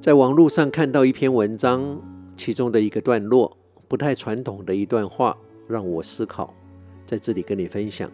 [0.00, 2.00] 在网络上看到一篇文章，
[2.34, 3.54] 其中的一个段落，
[3.88, 5.36] 不太传统的一段话，
[5.68, 6.54] 让我思考，
[7.04, 8.10] 在这里跟你分享。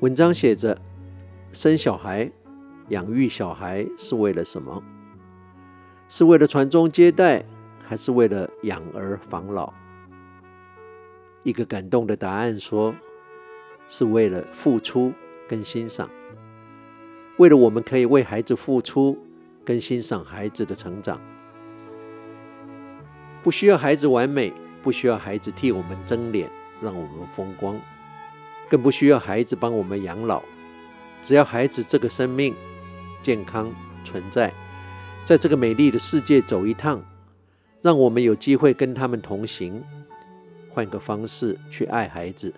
[0.00, 0.80] 文章写着：
[1.52, 2.30] 生小孩、
[2.88, 4.82] 养育小孩是为了什么？
[6.08, 7.44] 是为了传宗接代，
[7.84, 9.70] 还是为了养儿防老？
[11.42, 12.94] 一个感动的答案说，
[13.90, 15.12] 是为了付出
[15.48, 16.08] 跟欣赏，
[17.38, 19.18] 为了我们可以为孩子付出
[19.64, 21.20] 跟欣赏孩子的成长。
[23.42, 26.48] 不需要孩子完美，不需要孩子替我们争脸，
[26.80, 27.76] 让我们风光，
[28.68, 30.40] 更不需要孩子帮我们养老。
[31.20, 32.54] 只要孩子这个生命
[33.24, 34.54] 健康存在，
[35.24, 37.02] 在这个美丽的世界走一趟，
[37.82, 39.82] 让我们有机会跟他们同行。
[40.68, 42.54] 换个方式去爱孩子，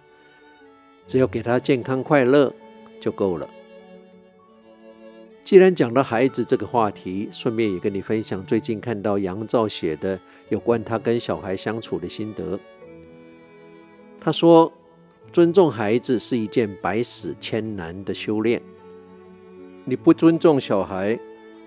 [1.06, 2.52] 只要给他健康快乐
[3.00, 3.48] 就够了。
[5.44, 12.58] 既然讲到孩子这个话题，顺便也跟你分享最近看到杨照写的有关他跟小孩相处的心得。
[14.20, 14.72] 他说
[15.32, 18.62] ：“尊重孩子是一件百死千难的修炼。
[19.84, 21.18] 你不尊重小孩，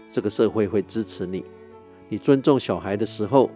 [0.07, 1.43] 这个社会会支持你；
[2.07, 3.49] 你尊重小孩的时候，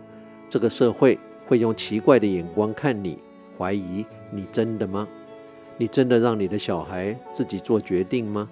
[0.47, 1.17] 这个社会。”
[1.49, 3.17] 会用奇怪的眼光看你，
[3.57, 5.07] 怀疑你真的吗？
[5.79, 8.49] 你真的让你的小孩自己做决定吗？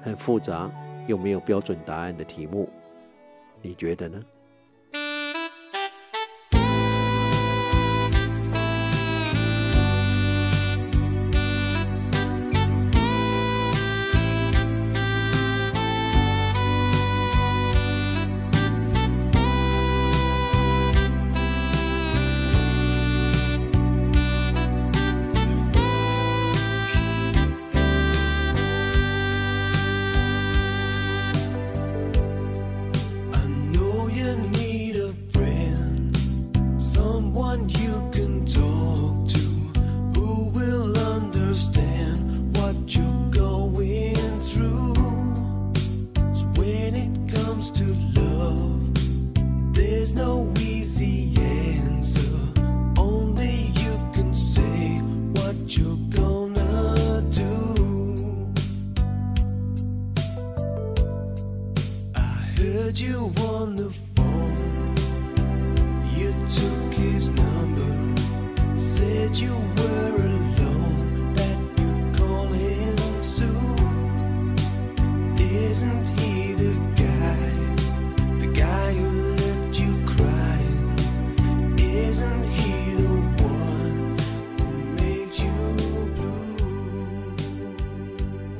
[0.00, 0.70] 很复杂
[1.08, 2.68] 又没有标准答案的题目，
[3.60, 4.22] 你觉得呢？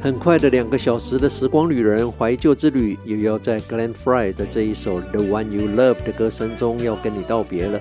[0.04, 7.80] 很快的两个小时的时光旅人怀旧之旅，又要在 Glenn Frey 的这一首《The One You Love》的歌声中要跟你道别了。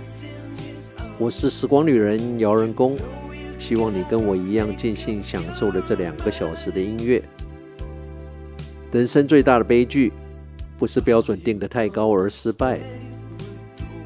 [1.18, 2.96] 我是时光旅人姚仁恭，
[3.60, 7.22] 希望你跟我一样尽兴享受了这两个小时的音乐。
[8.94, 10.14] 人生最大的悲剧，
[10.78, 12.80] 不是标准定得太高而失败，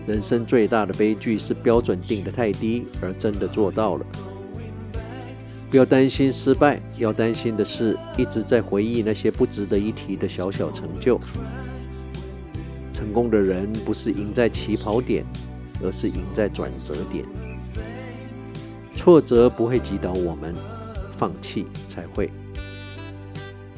[0.07, 4.03] 人生最大的悲剧是标准定得太低而真的做到了。
[5.69, 11.19] 不要担心失败，要担心的是一直在回忆那些不值得一提的小小成就。
[12.93, 15.25] 成功的人不是赢在起跑点，
[15.83, 17.25] 而是赢在转折点。
[18.95, 20.55] 挫折不会击倒我们，
[21.17, 22.31] 放弃才会。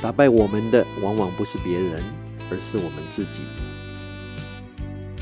[0.01, 2.03] 打败我们的往往不是别人，
[2.51, 3.41] 而是我们自己。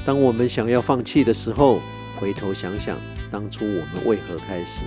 [0.06, 1.79] 当我们想要放弃的时候，
[2.19, 2.97] 回头想想
[3.31, 4.85] 当初我们为何开始。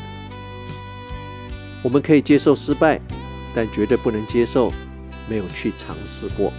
[1.82, 3.00] 我们可以接受失败，
[3.54, 4.72] 但绝对不能接受
[5.28, 6.52] 没有去尝试过。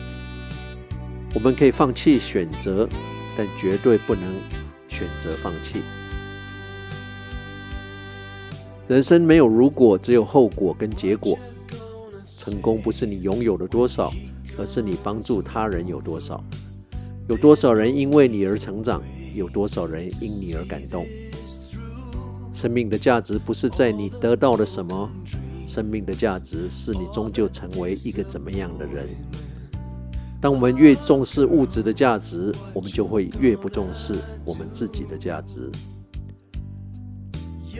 [1.34, 2.90] 我们可以放弃选择，
[3.38, 4.24] 但绝对不能
[4.90, 5.82] 选择放弃。
[8.88, 11.38] 人生没有如果，只有后果跟结果。
[12.38, 14.12] 成功不是你拥有了多少，
[14.58, 16.44] 而是你帮助他人有多少。
[17.30, 19.02] 有多少人因为你而成长？
[19.34, 21.06] 有多少人因你而感动？
[22.62, 25.10] 生命的价值不是在你得到了什么，
[25.66, 29.08] 生命的价值是你终究成为一个怎么样的人。
[30.40, 34.14] 当我们越重视物质的价值，我们就会越不重视
[34.46, 35.72] 我们自己的价值。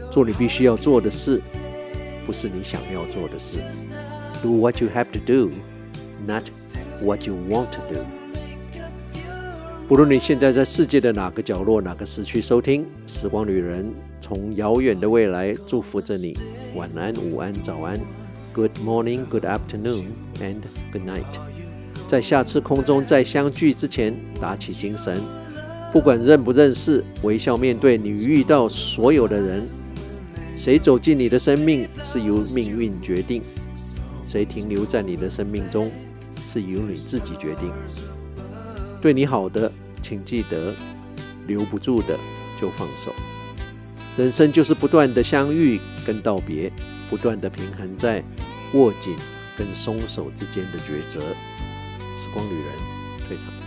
[0.10, 1.40] 做你必须要做的事，
[2.26, 3.60] 不是你想要做的事。
[4.42, 5.52] Do what you have to do,
[6.26, 6.50] not
[7.04, 8.21] what you want to do.
[9.92, 13.86] 不论你现在在世界的哪个角落、哪个时区收听《时光旅人》。
[14.22, 16.34] 从遥远的未来祝福着你，
[16.76, 18.00] 晚安、午安、早安
[18.54, 20.06] ，Good morning, good afternoon,
[20.40, 20.62] and
[20.94, 21.26] good night。
[22.08, 25.22] 在下次空中再相聚之前，打起精神。
[25.92, 29.68] 不管认不认识，微笑面对你遇到所有的人。
[30.56, 33.42] 谁走进你的生命是由命运决定，
[34.24, 35.92] 谁停留在你的生命中
[36.46, 37.70] 是由你自己决定。
[39.02, 39.70] 对你好的，
[40.02, 40.74] 请记得；
[41.48, 42.18] 留不住的，
[42.60, 43.14] 就放手。
[44.18, 46.72] 人生就是不断的相遇跟道别，
[47.10, 48.24] 不断的平衡在
[48.74, 49.16] 握紧
[49.58, 51.22] 跟松手之间的抉择。
[52.18, 53.61] 时光旅人退场。